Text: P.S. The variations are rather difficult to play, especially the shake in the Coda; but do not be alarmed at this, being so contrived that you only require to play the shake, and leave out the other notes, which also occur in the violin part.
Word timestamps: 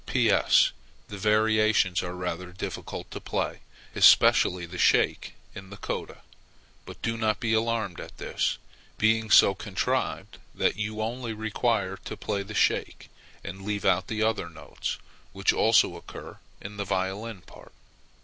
P.S. 0.07 0.71
The 1.09 1.17
variations 1.19 2.01
are 2.01 2.15
rather 2.15 2.51
difficult 2.51 3.11
to 3.11 3.19
play, 3.19 3.59
especially 3.93 4.65
the 4.65 4.79
shake 4.79 5.35
in 5.53 5.69
the 5.69 5.77
Coda; 5.77 6.23
but 6.87 6.99
do 7.03 7.17
not 7.17 7.39
be 7.39 7.53
alarmed 7.53 7.99
at 7.99 8.17
this, 8.17 8.57
being 8.97 9.29
so 9.29 9.53
contrived 9.53 10.39
that 10.55 10.75
you 10.75 11.03
only 11.03 11.33
require 11.33 11.97
to 11.97 12.17
play 12.17 12.41
the 12.41 12.55
shake, 12.55 13.11
and 13.43 13.61
leave 13.61 13.85
out 13.85 14.07
the 14.07 14.23
other 14.23 14.49
notes, 14.49 14.97
which 15.33 15.53
also 15.53 15.95
occur 15.95 16.39
in 16.59 16.77
the 16.77 16.83
violin 16.83 17.41
part. 17.43 17.71